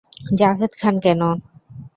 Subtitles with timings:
[0.39, 1.21] জাভেদ খান কেন?